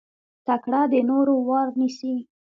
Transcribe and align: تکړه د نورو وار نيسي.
تکړه 0.47 0.81
د 0.91 0.93
نورو 1.09 1.33
وار 1.47 1.67
نيسي. 1.79 2.15